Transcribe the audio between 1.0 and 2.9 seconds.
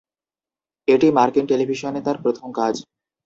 মার্কিন টেলিভিশনে তার প্রথম কাজ।